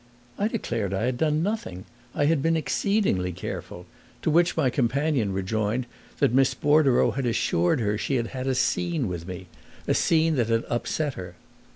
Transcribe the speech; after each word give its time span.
I 0.39 0.47
declared 0.47 0.95
I 0.95 1.03
had 1.03 1.19
done 1.19 1.43
nothing 1.43 1.85
I 2.15 2.25
had 2.25 2.41
been 2.41 2.57
exceedingly 2.57 3.31
careful; 3.31 3.85
to 4.23 4.31
which 4.31 4.57
my 4.57 4.71
companion 4.71 5.31
rejoined 5.31 5.85
that 6.17 6.33
Miss 6.33 6.55
Bordereau 6.55 7.11
had 7.11 7.27
assured 7.27 7.79
her 7.81 7.99
she 7.99 8.15
had 8.15 8.29
had 8.33 8.47
a 8.47 8.55
scene 8.55 9.07
with 9.07 9.27
me 9.27 9.45
a 9.87 9.93
scene 9.93 10.37
that 10.37 10.49
had 10.49 10.65
upset 10.69 11.13
her. 11.13 11.35